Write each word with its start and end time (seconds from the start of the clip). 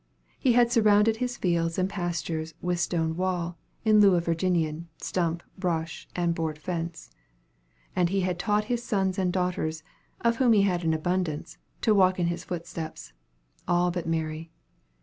He 0.39 0.53
had 0.53 0.71
surrounded 0.71 1.17
his 1.17 1.37
fields 1.37 1.77
and 1.77 1.87
pastures 1.87 2.55
with 2.59 2.79
stone 2.79 3.15
wall, 3.15 3.59
in 3.85 3.99
lieu 3.99 4.15
of 4.15 4.25
Virginian, 4.25 4.87
stump, 4.97 5.43
brush, 5.59 6.07
and 6.15 6.33
board 6.33 6.57
fence. 6.57 7.11
And 7.95 8.09
he 8.09 8.21
had 8.21 8.39
taught 8.39 8.63
his 8.63 8.81
sons 8.81 9.19
and 9.19 9.31
daughters, 9.31 9.83
of 10.21 10.37
whom 10.37 10.53
he 10.53 10.63
had 10.63 10.83
an 10.83 10.95
abundance, 10.95 11.59
to 11.81 11.93
walk 11.93 12.19
in 12.19 12.25
his 12.25 12.43
footsteps 12.43 13.13
all 13.67 13.91
but 13.91 14.07
Mary. 14.07 14.49